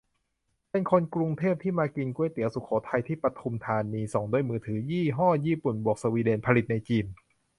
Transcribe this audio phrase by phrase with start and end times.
[0.71, 7.05] เป็นคนกรุงเทพ ที่มากินก๋วยเตี๋ยวสุโขทัย ที่ปทุมธานี ส่งด้วยมือถือยี่ห้อญี่ปุ่นบวกสวีเดน ผลิตในจีน